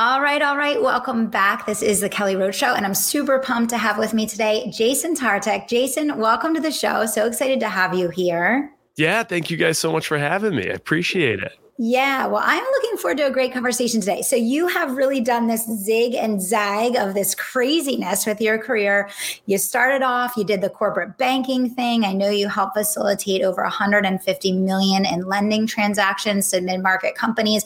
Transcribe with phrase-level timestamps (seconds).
[0.00, 0.82] All right, all right.
[0.82, 1.66] Welcome back.
[1.66, 4.68] This is the Kelly Roach Show, and I'm super pumped to have with me today
[4.76, 5.68] Jason Tartick.
[5.68, 7.06] Jason, welcome to the show.
[7.06, 8.72] So excited to have you here.
[8.96, 10.68] Yeah, thank you guys so much for having me.
[10.68, 11.52] I appreciate it.
[11.76, 14.22] Yeah, well, I'm looking forward to a great conversation today.
[14.22, 19.10] So, you have really done this zig and zag of this craziness with your career.
[19.46, 22.04] You started off, you did the corporate banking thing.
[22.04, 27.64] I know you helped facilitate over 150 million in lending transactions to mid-market companies.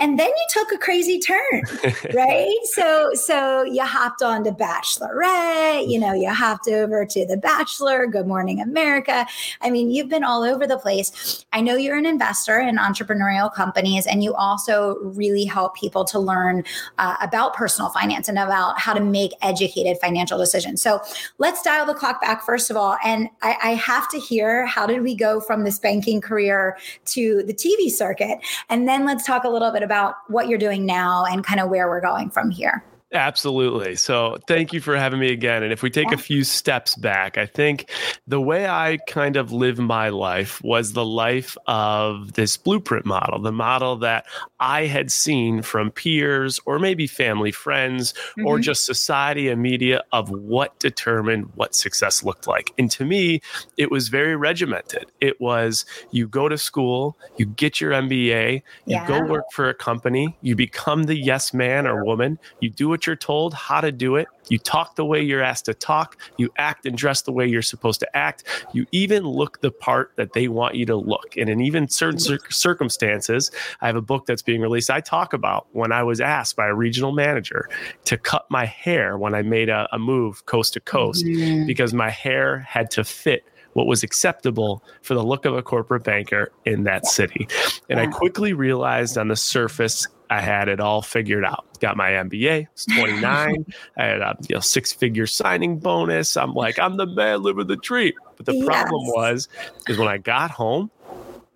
[0.00, 1.62] And then you took a crazy turn,
[2.14, 2.48] right?
[2.72, 8.06] so, so you hopped on to Bachelorette, you know, you hopped over to The Bachelor,
[8.06, 9.26] Good Morning America.
[9.60, 11.44] I mean, you've been all over the place.
[11.52, 16.18] I know you're an investor and entrepreneurial companies, and you also really help people to
[16.18, 16.64] learn
[16.98, 20.82] uh, about personal finance and about how to make educated financial decisions.
[20.82, 21.00] So
[21.38, 22.96] let's dial the clock back, first of all.
[23.04, 26.76] And I, I have to hear how did we go from this banking career
[27.06, 28.38] to the TV circuit?
[28.68, 31.68] And then let's talk a little bit about what you're doing now and kind of
[31.68, 32.84] where we're going from here.
[33.12, 33.96] Absolutely.
[33.96, 35.62] So, thank you for having me again.
[35.62, 36.14] And if we take yeah.
[36.14, 37.90] a few steps back, I think
[38.26, 43.40] the way I kind of live my life was the life of this blueprint model,
[43.40, 44.26] the model that
[44.62, 48.46] I had seen from peers or maybe family friends mm-hmm.
[48.46, 52.72] or just society and media of what determined what success looked like.
[52.78, 53.42] And to me,
[53.76, 55.10] it was very regimented.
[55.20, 59.08] It was you go to school, you get your MBA, you yeah.
[59.08, 63.04] go work for a company, you become the yes man or woman, you do what
[63.04, 64.28] you're told, how to do it.
[64.48, 66.18] You talk the way you're asked to talk.
[66.36, 68.44] You act and dress the way you're supposed to act.
[68.72, 71.36] You even look the part that they want you to look.
[71.36, 73.50] And in even certain cir- circumstances,
[73.80, 74.90] I have a book that's being released.
[74.90, 77.70] I talk about when I was asked by a regional manager
[78.04, 81.66] to cut my hair when I made a, a move coast to coast mm-hmm.
[81.66, 86.04] because my hair had to fit what was acceptable for the look of a corporate
[86.04, 87.48] banker in that city.
[87.88, 91.66] And I quickly realized on the surface I had it all figured out.
[91.80, 92.66] Got my MBA.
[92.72, 93.66] It's 29.
[93.96, 96.36] I had a you know, six figure signing bonus.
[96.36, 98.12] I'm like, I'm the man living the dream.
[98.36, 98.64] But the yes.
[98.64, 99.48] problem was,
[99.88, 100.90] is when I got home,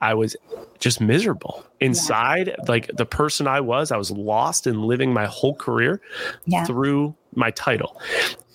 [0.00, 0.36] I was
[0.78, 2.48] just miserable inside.
[2.48, 2.64] Yeah.
[2.68, 6.00] Like the person I was, I was lost in living my whole career
[6.44, 6.64] yeah.
[6.64, 8.00] through my title.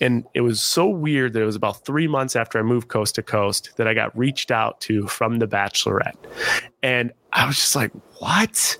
[0.00, 3.14] And it was so weird that it was about three months after I moved coast
[3.16, 6.16] to coast that I got reached out to from The Bachelorette.
[6.82, 8.76] And I was just like, what?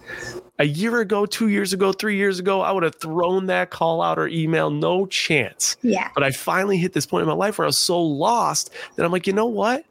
[0.59, 4.03] A year ago, two years ago, three years ago, I would have thrown that call
[4.03, 5.77] out or email, no chance.
[5.83, 6.11] Yeah.
[6.15, 9.05] But I finally hit this point in my life where I was so lost that
[9.05, 9.85] I'm like, you know what?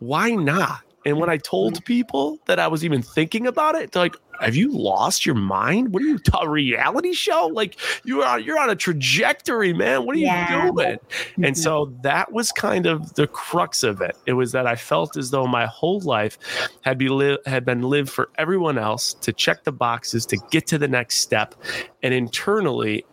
[0.00, 0.82] Why not?
[1.04, 4.54] And when I told people that I was even thinking about it, they're like, have
[4.54, 5.92] you lost your mind?
[5.92, 7.50] What are you a reality show?
[7.52, 10.06] Like you're on you're on a trajectory, man.
[10.06, 10.64] What are yeah.
[10.64, 10.98] you doing?
[11.36, 11.54] And mm-hmm.
[11.54, 14.16] so that was kind of the crux of it.
[14.26, 16.38] It was that I felt as though my whole life
[16.82, 20.66] had be li- had been lived for everyone else to check the boxes to get
[20.68, 21.54] to the next step.
[22.02, 23.04] And internally,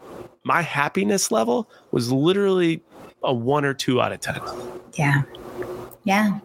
[0.43, 2.81] my happiness level was literally
[3.23, 4.39] a one or two out of ten.
[4.93, 5.23] Yeah.
[6.03, 6.39] Yeah.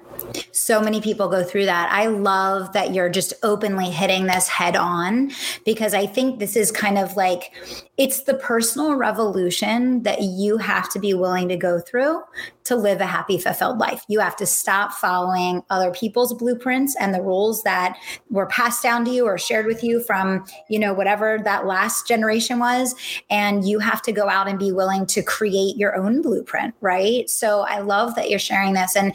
[0.53, 1.91] So many people go through that.
[1.93, 5.31] I love that you're just openly hitting this head on
[5.65, 7.53] because I think this is kind of like
[7.97, 12.23] it's the personal revolution that you have to be willing to go through
[12.65, 14.05] to live a happy, fulfilled life.
[14.09, 17.99] You have to stop following other people's blueprints and the rules that
[18.31, 22.07] were passed down to you or shared with you from, you know, whatever that last
[22.07, 22.95] generation was.
[23.29, 27.29] And you have to go out and be willing to create your own blueprint, right?
[27.29, 28.95] So I love that you're sharing this.
[28.95, 29.15] And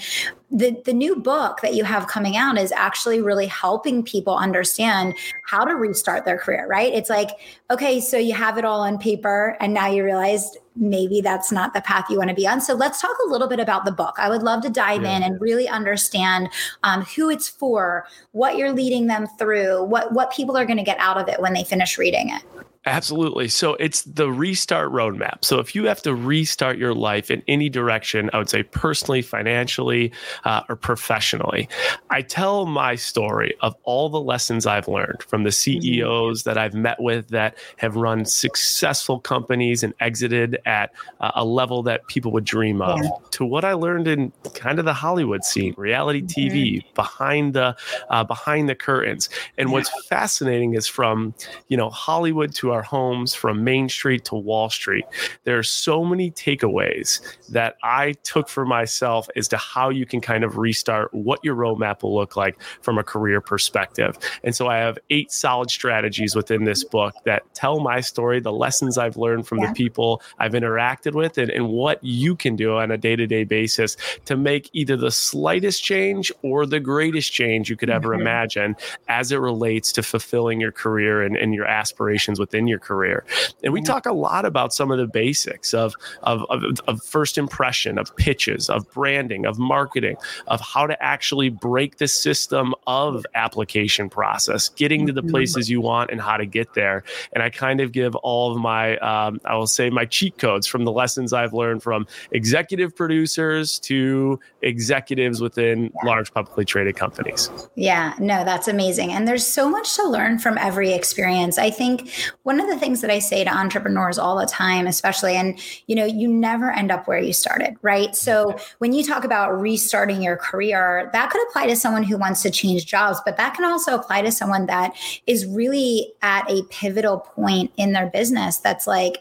[0.55, 5.13] the, the new book that you have coming out is actually really helping people understand
[5.43, 6.93] how to restart their career, right?
[6.93, 7.31] It's like,
[7.69, 11.73] okay, so you have it all on paper and now you realize maybe that's not
[11.73, 12.61] the path you want to be on.
[12.61, 14.15] So let's talk a little bit about the book.
[14.17, 15.17] I would love to dive yeah.
[15.17, 16.47] in and really understand
[16.83, 20.83] um, who it's for, what you're leading them through, what what people are going to
[20.83, 22.43] get out of it when they finish reading it.
[22.87, 23.47] Absolutely.
[23.47, 25.43] So it's the restart roadmap.
[25.43, 29.23] So if you have to restart your life in any direction, I would say personally,
[29.23, 30.11] financially,
[30.43, 31.67] uh, or professionally,
[32.11, 35.81] I tell my story of all the lessons I've learned from the mm-hmm.
[35.81, 40.91] CEOs that I've met with that have run successful companies and exited at
[41.21, 43.09] uh, a level that people would dream of, yeah.
[43.31, 46.55] to what I learned in kind of the Hollywood scene, reality mm-hmm.
[46.55, 47.75] TV, behind the
[48.09, 49.27] uh, behind the curtains.
[49.57, 51.33] And what's fascinating is from
[51.67, 55.05] you know Hollywood to our homes from Main Street to Wall Street.
[55.45, 60.19] There are so many takeaways that I took for myself as to how you can
[60.21, 64.17] kind of restart what your roadmap will look like from a career perspective.
[64.43, 68.51] And so I have eight solid strategies within this book that tell my story, the
[68.51, 69.67] lessons I've learned from yeah.
[69.67, 73.25] the people I've interacted with, and, and what you can do on a day to
[73.25, 73.95] day basis
[74.25, 78.21] to make either the slightest change or the greatest change you could ever mm-hmm.
[78.21, 78.75] imagine
[79.07, 83.25] as it relates to fulfilling your career and, and your aspirations within your career.
[83.63, 87.37] And we talk a lot about some of the basics of, of, of, of first
[87.37, 90.17] impression, of pitches, of branding, of marketing,
[90.47, 95.31] of how to actually break the system of application process, getting to the mm-hmm.
[95.31, 97.03] places you want and how to get there.
[97.33, 100.67] And I kind of give all of my, um, I will say, my cheat codes
[100.67, 107.49] from the lessons I've learned from executive producers to executives within large publicly traded companies.
[107.75, 109.11] Yeah, no, that's amazing.
[109.11, 111.57] And there's so much to learn from every experience.
[111.57, 112.11] I think
[112.55, 115.95] one of the things that I say to entrepreneurs all the time, especially, and you
[115.95, 118.15] know, you never end up where you started, right?
[118.15, 122.41] So when you talk about restarting your career, that could apply to someone who wants
[122.43, 124.95] to change jobs, but that can also apply to someone that
[125.27, 129.17] is really at a pivotal point in their business that's like,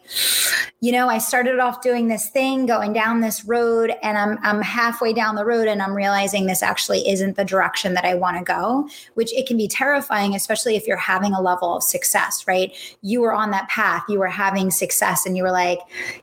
[0.80, 4.62] you know, I started off doing this thing, going down this road, and I'm I'm
[4.62, 8.38] halfway down the road and I'm realizing this actually isn't the direction that I want
[8.38, 12.46] to go, which it can be terrifying, especially if you're having a level of success,
[12.46, 12.72] right?
[13.02, 15.80] You were on that path, you were having success, and you were like,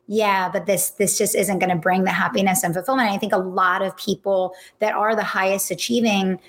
[0.07, 3.09] yeah, but this this just isn't going to bring the happiness and fulfillment.
[3.09, 6.39] I think a lot of people that are the highest achieving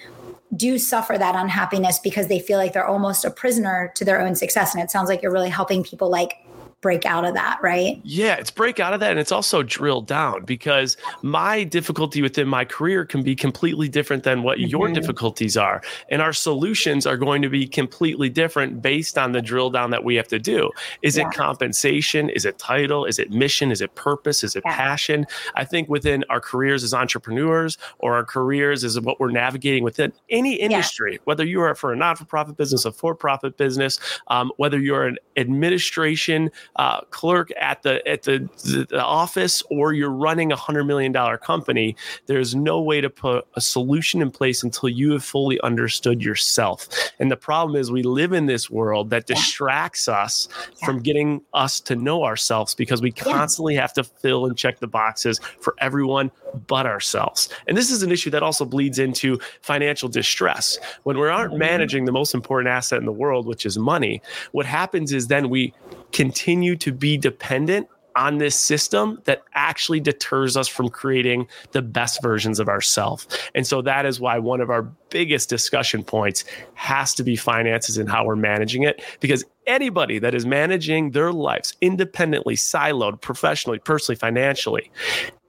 [0.55, 4.35] do suffer that unhappiness because they feel like they're almost a prisoner to their own
[4.35, 4.75] success.
[4.75, 6.35] And it sounds like you're really helping people like
[6.83, 8.01] break out of that, right?
[8.05, 9.13] Yeah, it's break out of that.
[9.13, 14.25] And it's also drill down because my difficulty within my career can be completely different
[14.25, 14.69] than what mm-hmm.
[14.69, 15.81] your difficulties are.
[16.11, 20.05] And our solutions are going to be completely different based on the drill down that
[20.05, 20.71] we have to do.
[21.03, 21.29] Is yeah.
[21.29, 22.29] it compensation?
[22.31, 23.05] Is it title?
[23.05, 23.71] Is it mission?
[23.71, 24.43] Is it purpose?
[24.43, 24.77] Is it yeah.
[24.77, 25.25] passion?
[25.55, 30.13] I think within our careers as entrepreneurs or our careers as what we're navigating within
[30.31, 31.19] any industry, yeah.
[31.25, 34.81] whether you are for a not for profit business, a for profit business, um, whether
[34.81, 38.49] you're an administration, uh, clerk at the at the,
[38.91, 41.97] the office or you're running a hundred million dollar company,
[42.27, 46.89] there's no way to put a solution in place until you have fully understood yourself.
[47.19, 50.49] And the problem is we live in this world that distracts us
[50.79, 50.87] yeah.
[50.87, 53.83] from getting us to know ourselves because we constantly yeah.
[53.83, 56.31] have to fill and check the boxes for everyone
[56.67, 57.49] but ourselves.
[57.67, 60.79] And this is an issue that also bleeds into financial distress.
[61.05, 61.59] When we aren't mm-hmm.
[61.59, 64.23] managing the most important asset in the world, which is money,
[64.53, 65.73] what happens is then we
[66.13, 72.23] continue to be dependent on this system that actually deters us from creating the best
[72.23, 73.27] versions of ourselves.
[73.55, 76.45] And so that is why one of our biggest discussion points
[76.75, 81.33] has to be finances and how we're managing it because anybody that is managing their
[81.33, 84.91] lives independently, siloed, professionally, personally, financially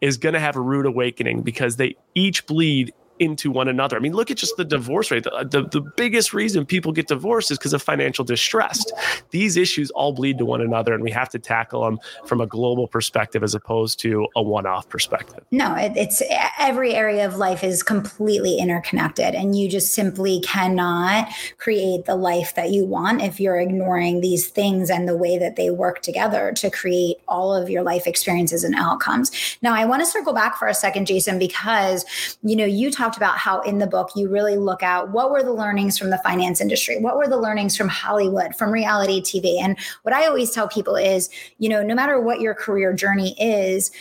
[0.02, 2.94] is going to have a rude awakening because they each bleed
[3.24, 3.96] into one another.
[3.96, 5.24] I mean, look at just the divorce rate.
[5.24, 8.84] The, the, the biggest reason people get divorced is because of financial distress.
[9.32, 12.46] These issues all bleed to one another, and we have to tackle them from a
[12.48, 15.44] global perspective as opposed to a one off perspective.
[15.52, 16.22] No, it, it's
[16.60, 22.56] every area of life is completely interconnected, and you just simply cannot create the life
[22.56, 26.52] that you want if you're ignoring these things and the way that they work together
[26.58, 29.32] to create all of your life experiences and outcomes.
[29.62, 32.06] Now, I want to circle back for a second, Jason, because
[32.44, 35.30] you know, you talk talked about how in the book you really look at what
[35.32, 39.22] were the learnings from the finance industry, what were the learnings from Hollywood, from reality
[39.22, 39.62] TV.
[39.62, 41.30] And what I always tell people is,
[41.60, 43.92] you know, no matter what your career journey is,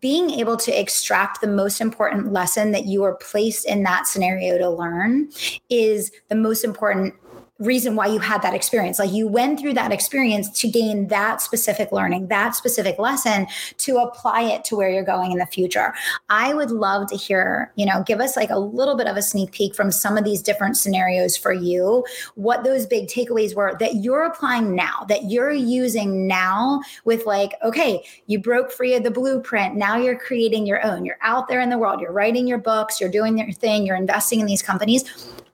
[0.00, 4.58] being able to extract the most important lesson that you are placed in that scenario
[4.58, 5.30] to learn
[5.70, 7.14] is the most important
[7.58, 8.98] reason why you had that experience.
[8.98, 13.46] Like you went through that experience to gain that specific learning, that specific lesson
[13.78, 15.94] to apply it to where you're going in the future.
[16.28, 19.22] I would love to hear, you know, give us like a little bit of a
[19.22, 22.04] sneak peek from some of these different scenarios for you,
[22.34, 27.54] what those big takeaways were that you're applying now, that you're using now with like,
[27.62, 29.76] okay, you broke free of the blueprint.
[29.76, 31.04] Now you're creating your own.
[31.04, 33.96] You're out there in the world, you're writing your books, you're doing your thing, you're
[33.96, 35.04] investing in these companies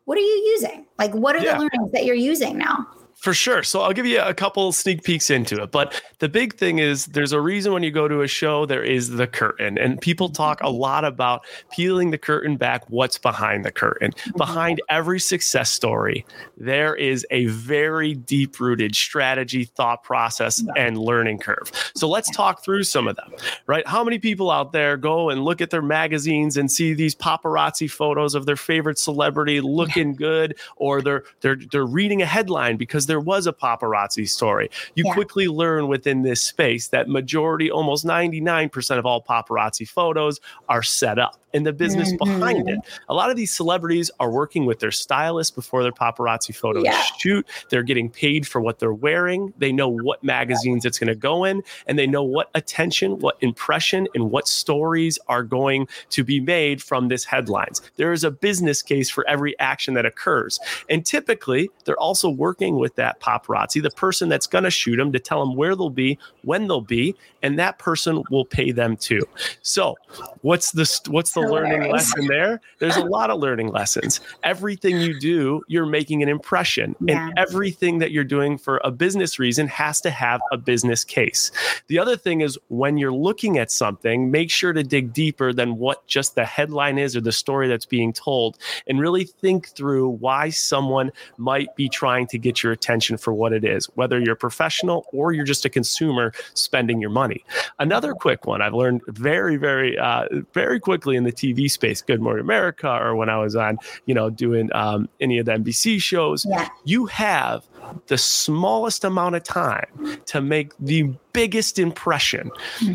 [0.09, 0.87] what are you using?
[0.99, 1.53] Like, what are yeah.
[1.53, 2.87] the learnings that you're using now?
[3.19, 3.65] For sure.
[3.65, 5.73] So I'll give you a couple sneak peeks into it.
[5.73, 8.85] But the big thing is there's a reason when you go to a show, there
[8.85, 9.77] is the curtain.
[9.77, 14.13] And people talk a lot about peeling the curtain back, what's behind the curtain.
[14.13, 14.37] Mm-hmm.
[14.37, 16.25] Behind every success story,
[16.57, 21.73] there is a very deep rooted strategy, thought process, and learning curve.
[21.97, 23.33] So let's talk through some of them,
[23.67, 23.87] right?
[23.87, 27.91] How many people out there go and look at their magazines and see these paparazzi
[27.91, 33.08] photos of their favorite celebrity looking good, or they're they're they're reading a headline because
[33.09, 34.71] there was a paparazzi story.
[34.95, 35.15] You Yeah.
[35.15, 40.38] quickly learn within this space that majority, almost 99% of all paparazzi photos
[40.69, 42.78] are set up and the business behind it.
[42.78, 43.05] Mm-hmm.
[43.11, 47.00] A lot of these celebrities are working with their stylist before their paparazzi photos Yeah.
[47.19, 47.47] shoot.
[47.71, 49.52] They're getting paid for what they're wearing.
[49.59, 53.37] They know what magazines it's going to go in, and they know what attention, what
[53.40, 57.81] impression, and what stories are going to be made from this headlines.
[57.97, 60.61] There is a business case for every action that occurs.
[60.88, 65.12] And typically, they're also working with that paparazzi, the person that's going to shoot them,
[65.12, 68.97] to tell them where they'll be, when they'll be, and that person will pay them
[68.97, 69.23] too.
[69.62, 69.97] So,
[70.43, 71.93] what's the what's the learning Hilarious.
[72.14, 72.61] lesson there?
[72.78, 74.21] There's a lot of learning lessons.
[74.43, 77.28] Everything you do, you're making an impression, Yeah.
[77.28, 81.50] and everything that you're doing for a business reason has to have a business case.
[81.88, 85.76] The other thing is when you're looking at something, make sure to dig deeper than
[85.78, 90.09] what just the headline is or the story that's being told, and really think through
[90.11, 94.35] why someone might be trying to get your attention for what it is, whether you're
[94.35, 97.45] a professional or you're just a consumer spending your money.
[97.78, 102.20] Another quick one I've learned very, very, uh, very quickly in the TV space, Good
[102.20, 106.00] Morning America, or when I was on, you know, doing um, any of the NBC
[106.00, 106.68] shows, Yeah.
[106.85, 107.64] you have
[108.07, 109.87] the smallest amount of time
[110.26, 111.04] to make the
[111.35, 112.50] biggest impression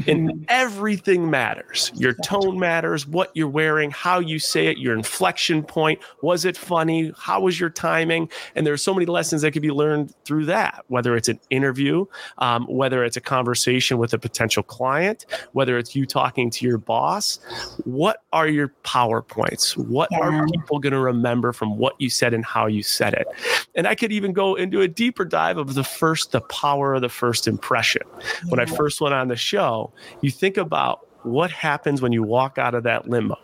[0.07, 1.91] and everything matters.
[1.95, 6.57] Your tone matters what you're wearing how you say it your inflection point was it
[6.57, 8.29] funny how was your timing?
[8.55, 11.39] And there are so many lessons that could be learned through that whether it's an
[11.51, 12.05] interview
[12.39, 16.77] um, whether it's a conversation with a potential client whether it's you talking to your
[16.79, 17.39] boss.
[17.85, 19.77] What are your powerpoints?
[19.77, 20.19] What Yeah.
[20.21, 23.27] are people going to remember from what you said and how you said it?
[23.75, 27.01] And i could even go into a deeper dive of the first the power of
[27.01, 28.03] the first impression
[28.49, 32.57] when I first went on the show, you think about what happens when you walk
[32.57, 33.37] out of that limo.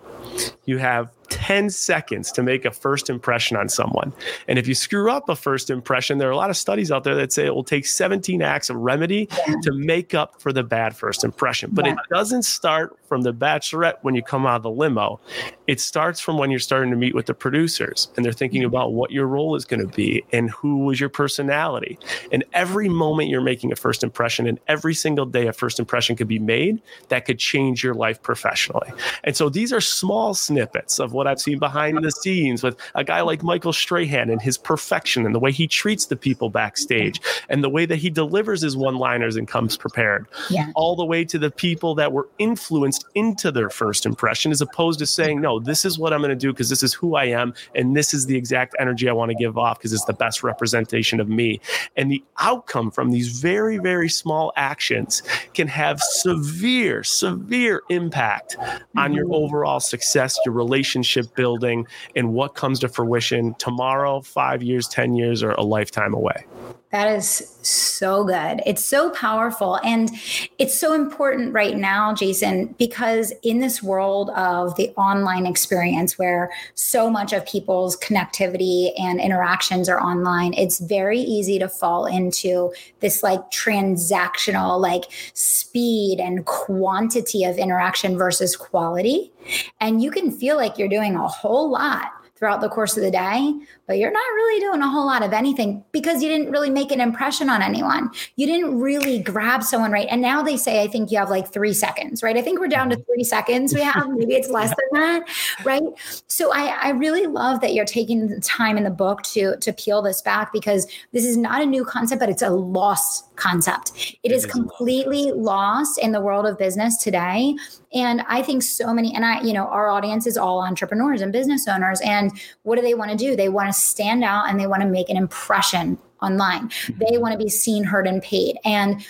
[0.65, 4.11] You have 10 seconds to make a first impression on someone.
[4.49, 7.05] And if you screw up a first impression, there are a lot of studies out
[7.05, 9.27] there that say it will take 17 acts of remedy
[9.63, 11.69] to make up for the bad first impression.
[11.73, 11.93] But Yeah.
[11.93, 15.19] it doesn't start from the bachelorette when you come out of the limo.
[15.67, 18.67] It starts from when you're starting to meet with the producers and they're thinking mm-hmm.
[18.67, 21.99] about what your role is going to be and who was your personality.
[22.31, 26.15] And every moment you're making a first impression and every single day a first impression
[26.15, 28.91] could be made that could change your life professionally.
[29.23, 33.03] And so these are small snippets of what I've seen behind the scenes with a
[33.03, 37.19] guy like Michael Strahan and his perfection and the way he treats the people backstage
[37.49, 40.71] and the way that he delivers his one liners and comes prepared Yeah.
[40.75, 44.99] all the way to the people that were influenced into their first impression, as opposed
[44.99, 47.25] to saying, no, this is what I'm going to do because this is who I
[47.25, 47.53] am.
[47.75, 50.43] And this is the exact energy I want to give off because it's the best
[50.43, 51.59] representation of me.
[51.95, 58.57] And the outcome from these very, very small actions can have severe, severe impact
[58.97, 59.33] on your mm-hmm.
[59.33, 65.43] overall success, your relationship building, and what comes to fruition tomorrow, five years, 10 years,
[65.43, 66.45] or a lifetime away.
[66.91, 68.61] That is so good.
[68.65, 69.79] It's so powerful.
[69.83, 70.09] And
[70.57, 76.49] it's so important right now, Jason, because in this world of the online experience where
[76.73, 82.73] so much of people's connectivity and interactions are online, it's very easy to fall into
[83.01, 85.03] this like transactional, like
[85.35, 89.31] speed and quantity of interaction versus quality.
[89.79, 93.11] And you can feel like you're doing a whole lot throughout the course of the
[93.11, 93.53] day,
[93.85, 96.89] but you're not really doing a whole lot of anything because you didn't really make
[96.89, 98.09] an impression on anyone.
[98.37, 100.07] You didn't really grab someone right.
[100.09, 102.37] And now they say, I think you have like three seconds, right?
[102.37, 103.03] I think we're down to mm-hmm.
[103.13, 104.09] three seconds we have.
[104.09, 105.27] Maybe it's less than that,
[105.65, 105.83] right?
[106.27, 109.73] So I, I really love that you're taking the time in the book to to
[109.73, 114.17] peel this back because this is not a new concept, but it's a lost concept.
[114.23, 117.55] It is is completely lost in the world of business today.
[117.93, 121.31] And I think so many, and I, you know, our audience is all entrepreneurs and
[121.31, 122.01] business owners.
[122.01, 122.31] And
[122.63, 123.35] what do they want to do?
[123.35, 126.69] They want to stand out and they want to make an impression online.
[126.69, 127.01] Mm-hmm.
[127.09, 128.57] They want to be seen, heard, and paid.
[128.63, 129.05] And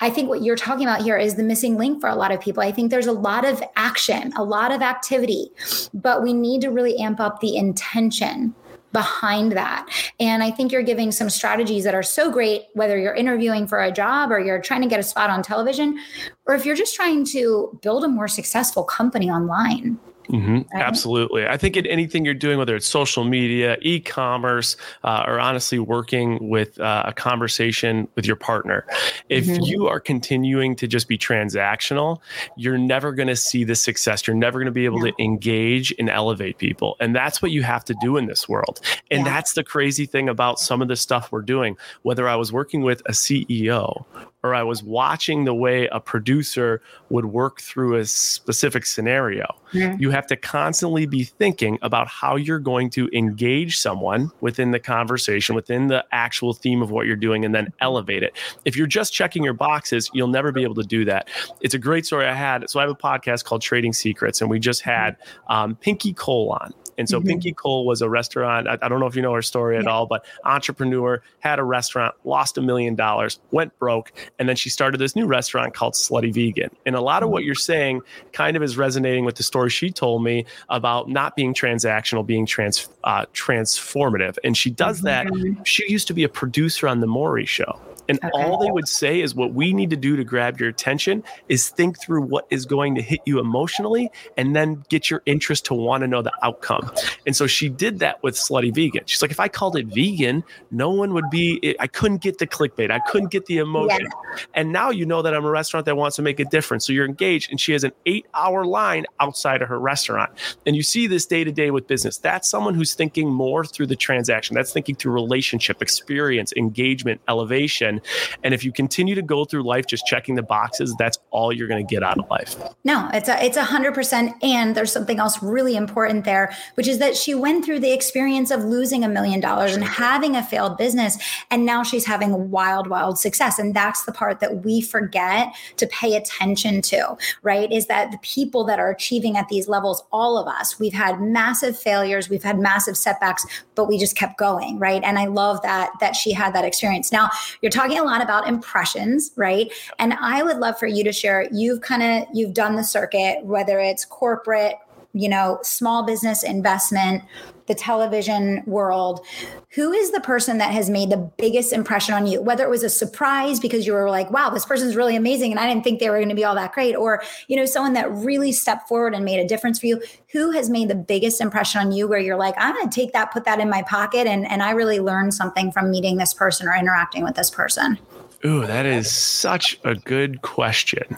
[0.00, 2.40] I think what you're talking about here is the missing link for a lot of
[2.40, 2.62] people.
[2.62, 5.50] I think there's a lot of action, a lot of activity,
[5.92, 8.54] but we need to really amp up the intention
[8.92, 9.86] behind that.
[10.18, 13.82] And I think you're giving some strategies that are so great, whether you're interviewing for
[13.82, 15.98] a job or you're trying to get a spot on television,
[16.46, 19.98] or if you're just trying to build a more successful company online.
[20.30, 20.54] Mm-hmm.
[20.56, 20.82] Right?
[20.82, 21.46] Absolutely.
[21.46, 25.78] I think in anything you're doing, whether it's social media, e commerce, uh, or honestly
[25.78, 28.84] working with uh, a conversation with your partner,
[29.28, 29.66] if Mhm.
[29.66, 32.20] you are continuing to just be transactional,
[32.56, 34.26] you're never going to see the success.
[34.26, 35.12] You're never going to be able Yeah.
[35.12, 36.96] to engage and elevate people.
[37.00, 38.80] And that's what you have to do in this world.
[39.10, 39.32] And Yeah.
[39.34, 41.76] that's the crazy thing about some of the stuff we're doing.
[42.02, 44.04] Whether I was working with a CEO
[44.44, 46.80] or I was watching the way a producer
[47.10, 49.46] would work through a specific scenario.
[49.72, 50.00] Mm-hmm.
[50.00, 54.78] You have to constantly be thinking about how you're going to engage someone within the
[54.78, 58.36] conversation, within the actual theme of what you're doing, and then elevate it.
[58.64, 61.28] If you're just checking your boxes, you'll never be able to do that.
[61.60, 62.70] It's a great story I had.
[62.70, 65.16] So I have a podcast called Trading Secrets, and we just had
[65.48, 66.72] um, Pinky Cole on.
[66.98, 67.28] And so mm-hmm.
[67.28, 68.68] Pinky Cole was a restaurant.
[68.68, 69.82] I, I, don't know if you know her story yeah.
[69.82, 74.56] at all, but entrepreneur, had a restaurant, lost a million dollars, went broke, and then
[74.56, 76.70] she started this new restaurant called Slutty Vegan.
[76.84, 77.46] And a lot of what mm-hmm.
[77.46, 78.02] you're saying
[78.32, 82.46] kind of is resonating with the story she told me about not being transactional, being
[82.46, 84.36] trans uh, transformative.
[84.44, 85.26] And she does that.
[85.26, 85.62] Mm-hmm.
[85.62, 87.80] She used to be a producer on the Maury Show.
[88.08, 88.30] And okay.
[88.32, 91.68] all they would say is what we need to do to grab your attention is
[91.68, 95.74] think through what is going to hit you emotionally and then get your interest to
[95.74, 96.90] want to know the outcome.
[97.26, 99.02] And so she did that with Slutty Vegan.
[99.06, 102.46] She's like, if I called it vegan, no one would be, I couldn't get the
[102.46, 102.90] clickbait.
[102.90, 104.06] I couldn't get the emotion.
[104.06, 104.38] Yeah.
[104.54, 106.86] And now you know that I'm a restaurant that wants to make a difference.
[106.86, 107.50] So you're engaged.
[107.50, 110.30] And she has an eight hour line outside of her restaurant.
[110.66, 112.18] And you see this day to day with business.
[112.18, 114.54] That's someone who's thinking more through the transaction.
[114.54, 117.97] That's thinking through relationship, experience, engagement, elevation
[118.42, 121.68] and if you continue to go through life just checking the boxes, that's all you're
[121.68, 122.56] going to get out of life.
[122.84, 124.34] No, it's a it's a hundred percent.
[124.42, 128.50] And there's something else really important there, which is that she went through the experience
[128.50, 131.18] of losing a million dollars and having a failed business,
[131.50, 133.58] and now she's having wild, wild success.
[133.58, 137.70] And that's the part that we forget to pay attention to, right?
[137.70, 141.20] Is that the people that are achieving at these levels, all of us, we've had
[141.20, 143.46] massive failures, we've had massive setbacks,
[143.78, 145.00] but we just kept going, right?
[145.04, 147.12] And I love that that she had that experience.
[147.12, 147.30] Now
[147.62, 149.72] you're talking a lot about impressions, right?
[150.00, 153.44] And I would love for you to share, you've kind of you've done the circuit,
[153.44, 154.74] whether it's corporate,
[155.12, 157.22] you know, small business investment,
[157.66, 159.24] the television world,
[159.70, 162.40] who is the person that has made the biggest impression on you?
[162.40, 165.60] Whether it was a surprise because you were like, wow, this person's really amazing and
[165.60, 167.92] I didn't think they were going to be all that great, or, you know, someone
[167.92, 170.02] that really stepped forward and made a difference for you.
[170.32, 173.12] Who has made the biggest impression on you where you're like, I'm going to take
[173.12, 176.34] that, put that in my pocket, and, and I really learned something from meeting this
[176.34, 177.98] person or interacting with this person?
[178.44, 181.16] Ooh, that is such a good question.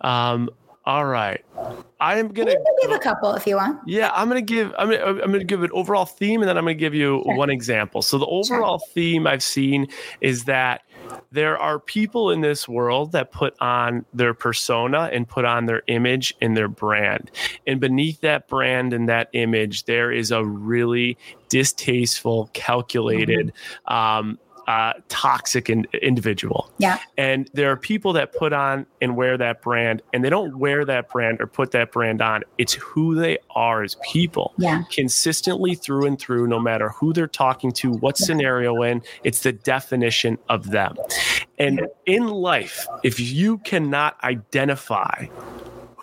[0.00, 0.48] Um,
[0.86, 1.42] all right.
[1.98, 3.80] I am gonna give a couple if you want.
[3.86, 4.74] Yeah, I'm gonna give.
[4.76, 7.36] I'm gonna, I'm gonna give an overall theme, and then I'm gonna give you sure.
[7.36, 8.02] one example.
[8.02, 8.88] So the overall sure.
[8.92, 9.86] theme I've seen
[10.20, 10.82] is that
[11.32, 15.82] there are people in this world that put on their persona and put on their
[15.86, 17.30] image and their brand,
[17.66, 21.16] and beneath that brand and that image, there is a really
[21.48, 23.54] distasteful, calculated,
[23.88, 23.94] mm-hmm.
[23.94, 26.70] um, uh, toxic in, individual.
[26.78, 26.98] Yeah.
[27.16, 30.84] And there are people that put on and wear that brand, and they don't wear
[30.84, 32.42] that brand or put that brand on.
[32.58, 34.54] It's who they are as people.
[34.58, 34.82] Yeah.
[34.90, 38.26] Consistently through and through, no matter who they're talking to, what yeah.
[38.26, 40.96] scenario in, it's the definition of them.
[41.58, 45.26] And in life, if you cannot identify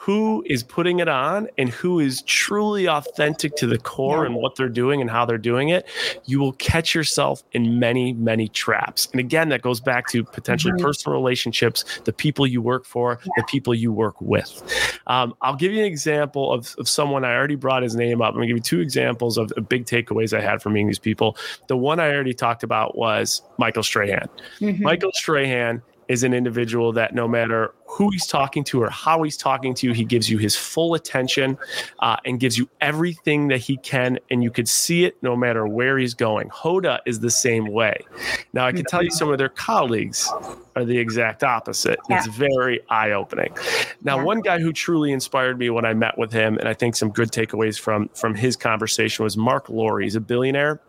[0.01, 4.55] who is putting it on and who is truly authentic to the core and what
[4.55, 5.87] they're doing and how they're doing it,
[6.25, 9.07] you will catch yourself in many, many traps.
[9.11, 10.83] And again, that goes back to potentially mm-hmm.
[10.83, 13.31] personal relationships, the people you work for, yeah.
[13.37, 14.63] the people you work with.
[15.05, 18.29] Um, I'll give you an example of, of someone I already brought his name up.
[18.29, 20.87] I'm going to give you two examples of, of, big takeaways I had from meeting
[20.87, 21.37] these people.
[21.67, 24.27] The one I already talked about was Michael Strahan.
[24.61, 24.81] Mm-hmm.
[24.81, 29.37] Michael Strahan is an individual that no matter who he's talking to or how he's
[29.37, 31.57] talking to you, he gives you his full attention
[31.99, 34.19] uh, and gives you everything that he can.
[34.29, 36.49] And you could see it no matter where he's going.
[36.49, 38.05] Hoda is the same way.
[38.51, 40.29] Now, I can tell you some of their colleagues
[40.75, 41.99] are the exact opposite.
[42.09, 42.17] Yeah.
[42.17, 43.55] It's very eye opening.
[44.03, 44.23] Now, yeah.
[44.23, 47.09] one guy who truly inspired me when I met with him, and I think some
[47.09, 50.01] good takeaways from, from his conversation was Mark Lore.
[50.01, 50.81] He's a billionaire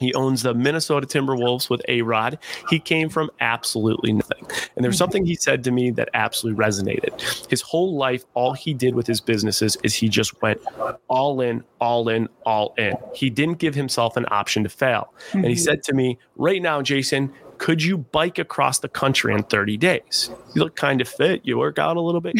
[0.00, 2.38] he owns the Minnesota Timberwolves with A Rod.
[2.70, 4.46] He came from absolutely nothing.
[4.74, 7.46] And there's something he said to me that absolutely resonated.
[7.48, 10.60] His whole life, all he did with his businesses is he just went
[11.08, 12.94] all in, all in, all in.
[13.14, 15.12] He didn't give himself an option to fail.
[15.28, 15.38] Mm-hmm.
[15.38, 15.62] And he mm-hmm.
[15.62, 20.30] said to me, Right now, Jason, could you bike across the country in 30 days?
[20.54, 21.42] You look kind of fit.
[21.44, 22.34] You work out a little bit.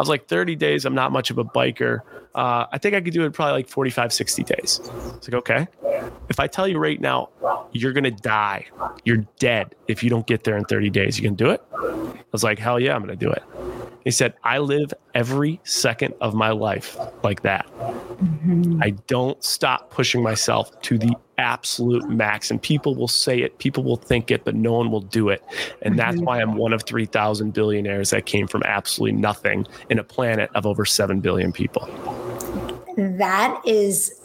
[0.00, 2.00] I was like, 30 days, I'm not much of a biker.
[2.34, 4.80] Uh, I think I could do it probably like 45, 60 days.
[5.16, 5.66] It's like, okay.
[6.30, 7.28] If I tell you right now,
[7.72, 8.64] you're going to die,
[9.04, 11.62] you're dead if you don't get there in 30 days, you can do it?
[11.74, 13.42] I was like, hell yeah, I'm going to do it.
[14.02, 17.66] He said, I live every second of my life like that.
[17.66, 18.82] Mm-hmm.
[18.82, 22.50] I don't stop pushing myself to the absolute max.
[22.50, 25.42] And people will say it, people will think it, but no one will do it.
[25.82, 26.24] And that's mm-hmm.
[26.26, 30.66] why I'm one of 3,000 billionaires that came from absolutely nothing in a planet of
[30.66, 31.88] over 7 billion people.
[32.96, 34.20] That is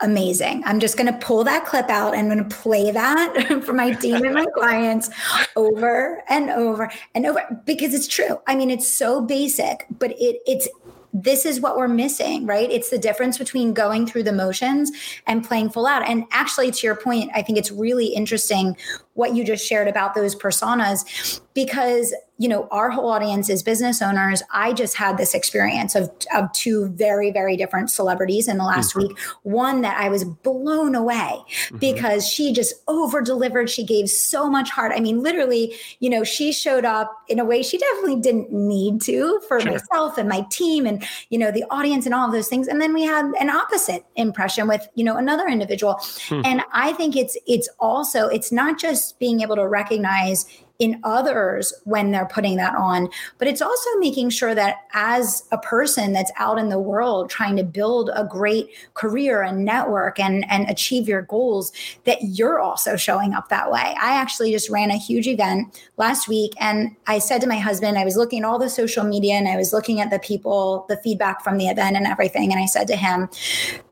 [0.00, 0.62] amazing.
[0.64, 2.14] I'm just going to pull that clip out.
[2.14, 5.10] and I'm going to play that for my team and my clients
[5.56, 8.40] over and over and over because it's true.
[8.46, 10.68] I mean, it's so basic, but it it's
[11.14, 12.68] this is what we're missing, right?
[12.70, 14.90] It's the difference between going through the motions
[15.28, 16.06] and playing full out.
[16.06, 18.76] And actually, to your point, I think it's really interesting
[19.14, 22.12] what you just shared about those personas because
[22.44, 26.52] you know our whole audience is business owners i just had this experience of, of
[26.52, 29.08] two very very different celebrities in the last mm-hmm.
[29.08, 31.78] week one that i was blown away mm-hmm.
[31.78, 36.22] because she just over delivered she gave so much heart i mean literally you know
[36.22, 39.72] she showed up in a way she definitely didn't need to for sure.
[39.72, 42.78] myself and my team and you know the audience and all of those things and
[42.78, 46.42] then we had an opposite impression with you know another individual hmm.
[46.44, 50.44] and i think it's it's also it's not just being able to recognize
[50.78, 53.08] in others when they're putting that on.
[53.38, 57.56] But it's also making sure that as a person that's out in the world trying
[57.56, 61.72] to build a great career and network and, and achieve your goals,
[62.04, 63.94] that you're also showing up that way.
[64.00, 67.96] I actually just ran a huge event last week and I said to my husband,
[67.96, 70.86] I was looking at all the social media and I was looking at the people,
[70.88, 72.52] the feedback from the event and everything.
[72.52, 73.28] And I said to him,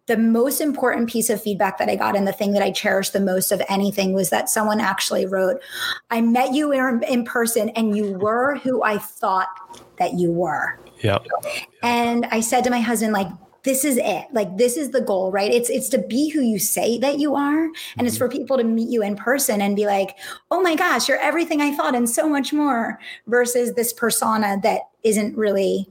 [0.06, 3.12] the most important piece of feedback that I got and the thing that I cherished
[3.12, 5.62] the most of anything was that someone actually wrote,
[6.10, 9.48] I met you in, in person and you were who I thought
[9.98, 10.80] that you were.
[11.02, 11.26] Yep.
[11.82, 13.28] And I said to my husband, like,
[13.64, 16.58] this is it like this is the goal right it's it's to be who you
[16.58, 18.06] say that you are and mm-hmm.
[18.06, 20.18] it's for people to meet you in person and be like
[20.50, 24.82] oh my gosh you're everything i thought and so much more versus this persona that
[25.04, 25.88] isn't really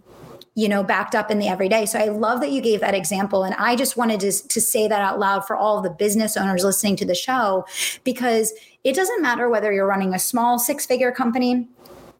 [0.54, 1.86] you know, backed up in the everyday.
[1.86, 3.44] So I love that you gave that example.
[3.44, 6.64] And I just wanted to, to say that out loud for all the business owners
[6.64, 7.66] listening to the show,
[8.04, 11.70] because it doesn't matter whether you're running a small six figure company,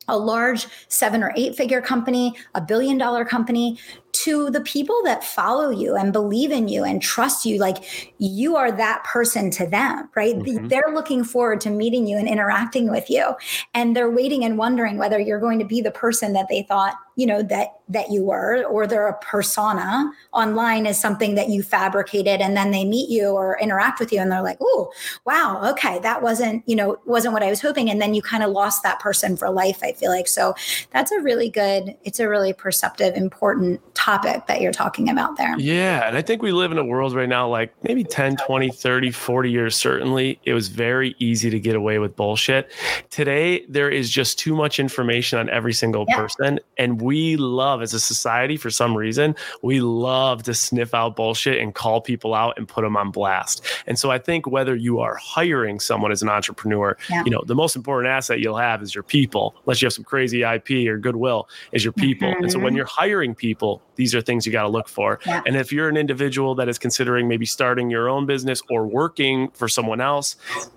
[0.08, 3.78] a large seven or eight figure company, a billion dollar company,
[4.14, 8.56] to the people that follow you and believe in you and trust you like you
[8.56, 10.68] are that person to them right mm-hmm.
[10.68, 13.34] they're looking forward to meeting you and interacting with you
[13.74, 16.96] and they're waiting and wondering whether you're going to be the person that they thought
[17.16, 21.62] you know that that you were or they're a persona online is something that you
[21.62, 24.92] fabricated and then they meet you or interact with you and they're like oh
[25.26, 28.44] wow okay that wasn't you know wasn't what i was hoping and then you kind
[28.44, 30.56] of lost that person for life i feel like so
[30.92, 35.58] that's a really good it's a really perceptive important topic that you're talking about there.
[35.60, 36.08] Yeah.
[36.08, 39.12] And I think we live in a world right now, like maybe 10, 20, 30,
[39.12, 42.72] 40 years, certainly, it was very easy to get away with bullshit.
[43.12, 46.18] Today, there is just too much information on every single yeah.
[46.18, 46.60] person.
[46.78, 51.62] And we love, as a society, for some reason, we love to sniff out bullshit
[51.62, 53.64] and call people out and put them on blast.
[53.86, 57.24] And so I think whether you are hiring someone as an entrepreneur, yeah.
[57.24, 60.06] you know, the most important asset you'll have is your people, unless you have some
[60.06, 62.30] crazy IP or goodwill, is your people.
[62.30, 62.44] Mm-hmm.
[62.44, 62.78] And so when mm-hmm.
[62.78, 65.20] you're hiring people, these are things you got to look for.
[65.26, 65.42] Yeah.
[65.46, 69.50] And if you're an individual that is considering maybe starting your own business or working
[69.52, 70.36] for someone else,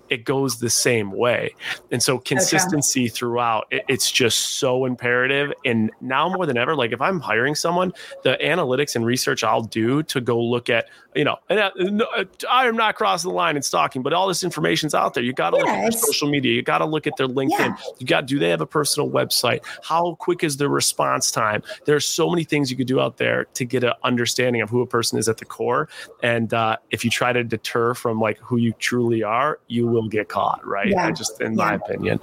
[0.09, 1.55] it goes the same way.
[1.91, 3.09] And so consistency okay.
[3.09, 5.51] throughout, it, it's just so imperative.
[5.65, 9.63] And now more than ever, like if I'm hiring someone, the analytics and research I'll
[9.63, 11.71] do to go look at, you know, and uh,
[12.17, 15.23] uh I am not crossing the line and stalking, but all this information's out there.
[15.23, 16.53] You got to look at their social media.
[16.53, 17.51] You got to look at their LinkedIn.
[17.59, 17.75] Yeah.
[17.97, 19.61] You got, do they have a personal website?
[19.83, 21.63] How quick is their response time?
[21.85, 24.81] There's so many things you could do out there to get an understanding of who
[24.81, 25.89] a person is at the core.
[26.23, 30.07] And uh, if you try to deter from like who you truly are, you will
[30.07, 30.89] get caught, right?
[30.89, 31.07] Yeah.
[31.07, 31.65] I just, in yeah.
[31.65, 32.19] my opinion.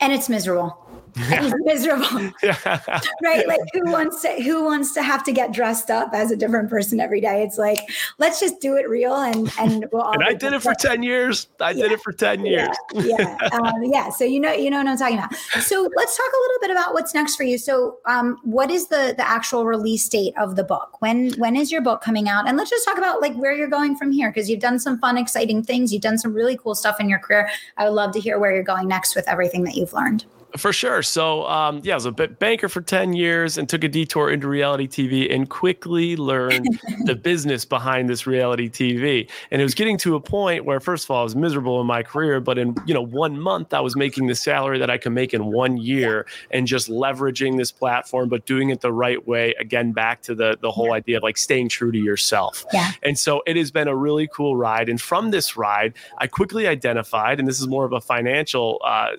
[0.00, 0.85] And it's miserable.
[1.30, 1.50] Yeah.
[1.60, 2.30] miserable.
[2.42, 2.58] Yeah.
[3.24, 3.48] right?
[3.48, 6.68] Like who wants to who wants to have to get dressed up as a different
[6.68, 7.42] person every day?
[7.42, 7.78] It's like,
[8.18, 11.48] let's just do it real and and we'll And I did it for 10 years.
[11.58, 11.84] I yeah.
[11.84, 12.68] did it for 10 years.
[12.92, 13.16] Yeah.
[13.18, 13.48] Yeah.
[13.52, 14.10] um, yeah.
[14.10, 15.34] So you know, you know what I'm talking about.
[15.62, 17.56] So let's talk a little bit about what's next for you.
[17.56, 21.00] So um, what is the the actual release date of the book?
[21.00, 22.46] When when is your book coming out?
[22.46, 24.98] And let's just talk about like where you're going from here because you've done some
[24.98, 25.94] fun, exciting things.
[25.94, 27.48] You've done some really cool stuff in your career.
[27.78, 30.26] I would love to hear where you're going next with everything that you've learned.
[30.56, 31.02] For sure.
[31.02, 34.48] So, um, yeah, I was a banker for 10 years and took a detour into
[34.48, 39.28] reality TV and quickly learned the business behind this reality TV.
[39.50, 41.86] And it was getting to a point where, first of all, I was miserable in
[41.86, 44.98] my career, but in, you know, one month I was making the salary that I
[44.98, 49.26] could make in one year and just leveraging this platform, but doing it the right
[49.26, 49.54] way.
[49.58, 50.94] Again, back to the, the whole yeah.
[50.94, 52.64] idea of like staying true to yourself.
[52.72, 52.92] Yeah.
[53.02, 54.88] And so it has been a really cool ride.
[54.88, 59.12] And from this ride, I quickly identified, and this is more of a financial uh,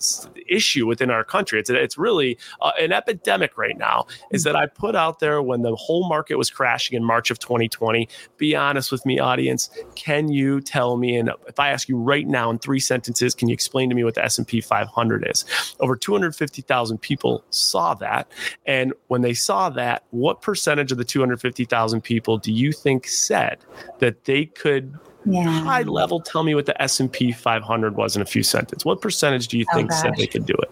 [0.47, 1.60] issue within our country.
[1.60, 4.08] It's it's really uh, an epidemic right now.
[4.32, 7.40] Is that I put out there when the whole market was crashing in March of
[7.40, 8.08] 2020.
[8.38, 9.70] Be honest with me, audience.
[9.96, 11.18] Can you tell me?
[11.18, 14.04] And if I ask you right now in three sentences, can you explain to me
[14.04, 15.46] what the S&P 500 is?
[15.80, 18.32] Over 250,000 people saw that,
[18.66, 23.60] and when they saw that, what percentage of the 250,000 people do you think said
[24.00, 24.98] that they could
[25.30, 25.44] yeah.
[25.44, 28.86] high level, tell me what the S and P 500 was in a few sentences.
[28.86, 30.02] What percentage do you oh, think gosh.
[30.02, 30.72] said they could do it?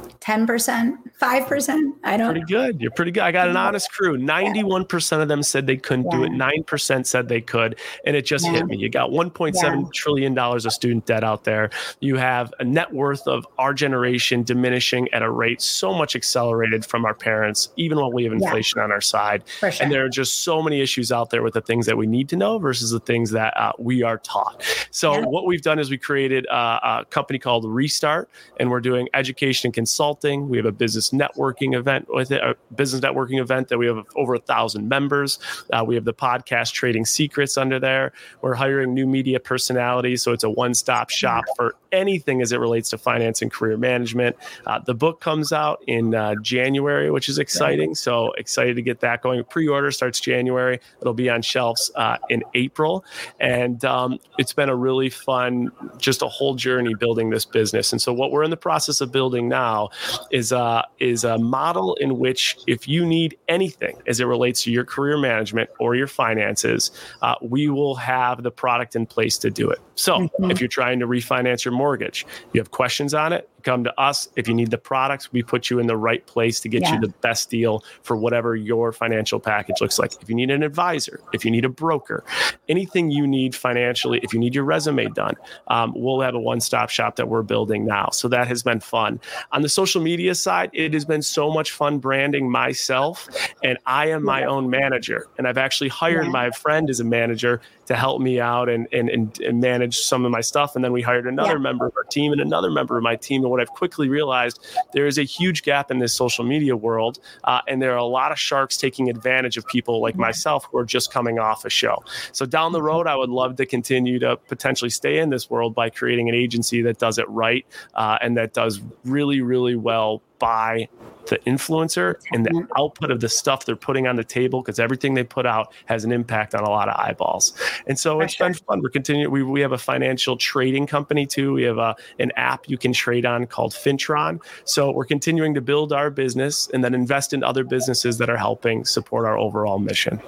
[0.21, 1.93] 10%, 5%.
[2.03, 2.79] I don't Pretty good.
[2.79, 3.23] You're pretty good.
[3.23, 4.19] I got an honest crew.
[4.19, 6.17] 91% of them said they couldn't yeah.
[6.17, 6.31] do it.
[6.31, 7.79] 9% said they could.
[8.05, 8.51] And it just yeah.
[8.51, 8.77] hit me.
[8.77, 9.87] You got one point seven yeah.
[9.95, 11.71] trillion dollars of student debt out there.
[12.01, 16.85] You have a net worth of our generation diminishing at a rate so much accelerated
[16.85, 19.43] from our parents, even while we have inflation on our side.
[19.59, 19.71] Sure.
[19.81, 22.29] And there are just so many issues out there with the things that we need
[22.29, 24.63] to know versus the things that uh, we are taught.
[24.91, 28.29] So what we've done is we created a, a company called Restart,
[28.59, 30.49] and we're doing education and consulting consulting.
[30.49, 34.05] We have a business networking event with it, a business networking event that we have
[34.15, 35.39] over a thousand members.
[35.71, 38.11] Uh, we have the podcast Trading Secrets under there.
[38.41, 42.89] We're hiring new media personalities, so it's a one-stop shop for anything as it relates
[42.89, 44.35] to finance and career management.
[44.65, 47.95] Uh, the book comes out in uh, January, which is exciting.
[47.95, 49.43] So excited to get that going.
[49.45, 50.79] Pre-order starts January.
[51.01, 53.05] It'll be on shelves uh, in April,
[53.39, 57.91] and um, it's been a really fun, just a whole journey building this business.
[57.91, 59.89] And so what we're in the process of building now
[60.31, 64.71] is a is a model in which if you need anything as it relates to
[64.71, 69.49] your career management or your finances, uh, we will have the product in place to
[69.49, 69.79] do it.
[69.95, 70.51] So mm-hmm.
[70.51, 74.27] if you're trying to refinance your mortgage, you have questions on it, come to us.
[74.35, 76.95] If you need the products, we put you in the right place to get yeah.
[76.95, 80.13] you the best deal for whatever your financial package looks like.
[80.21, 82.23] If you need an advisor, if you need a broker,
[82.69, 85.35] anything you need financially, if you need your resume done,
[85.67, 88.09] um, we'll have a one stop shop that we're building now.
[88.11, 89.19] So that has been fun.
[89.51, 93.27] On the social media side, it has been so much fun branding myself,
[93.63, 95.27] and I am my own manager.
[95.37, 96.31] And I've actually hired yeah.
[96.31, 100.23] my friend as a manager to help me out and, and, and, and manage some
[100.23, 100.77] of my stuff.
[100.77, 101.57] And then we hired another yeah.
[101.57, 104.65] member of our team and another member of my team And what I've quickly realized
[104.93, 108.05] there is a huge gap in this social media world, uh, and there are a
[108.05, 111.69] lot of sharks taking advantage of people like myself who are just coming off a
[111.69, 112.01] show.
[112.31, 112.87] So down the mm-hmm.
[112.87, 116.35] road, I would love to continue to potentially stay in this world by creating an
[116.35, 120.89] agency that does it right uh, and that does really, really well by
[121.27, 125.13] the influencer and the output of the stuff they're putting on the table because everything
[125.13, 127.53] they put out has an impact on a lot of eyeballs.
[127.85, 128.47] And so For it's sure.
[128.47, 128.81] been fun.
[128.81, 129.31] We're continuing.
[129.31, 131.53] We, we have a financial trading company too.
[131.53, 134.41] We have a, an app you can trade on called Fintron.
[134.65, 138.37] So we're continuing to build our business and then invest in other businesses that are
[138.37, 140.19] helping support our overall mission.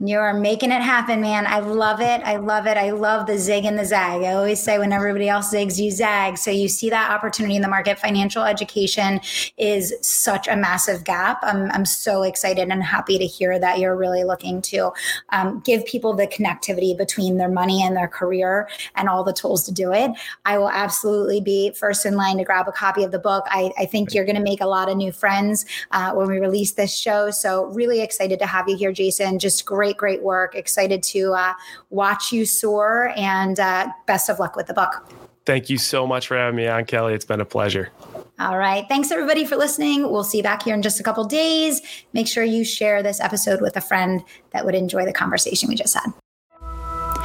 [0.00, 1.46] You are making it happen, man.
[1.46, 2.22] I love it.
[2.24, 2.76] I love it.
[2.76, 4.22] I love the zig and the zag.
[4.22, 6.38] I always say when everybody else zigs, you zag.
[6.38, 7.98] So you see that opportunity in the market.
[7.98, 9.20] Financial education
[9.58, 11.38] is such a massive gap.
[11.42, 14.92] I'm, I'm so excited and happy to hear that you're really looking to
[15.30, 19.64] um, give people the connectivity between their money and their career and all the tools
[19.64, 20.10] to do it.
[20.44, 23.44] I will absolutely be first in line to grab a copy of the book.
[23.48, 26.38] I, I think you're going to make a lot of new friends uh, when we
[26.38, 27.30] release this show.
[27.30, 29.38] So really excited to have you here, Jason.
[29.38, 30.54] Just great great, work.
[30.54, 31.52] Excited to uh,
[31.90, 35.04] watch you soar and uh, best of luck with the book.
[35.44, 37.14] Thank you so much for having me on, Kelly.
[37.14, 37.90] It's been a pleasure.
[38.40, 38.86] All right.
[38.88, 40.10] Thanks, everybody, for listening.
[40.12, 41.82] We'll see you back here in just a couple days.
[42.12, 44.22] Make sure you share this episode with a friend
[44.52, 46.12] that would enjoy the conversation we just had.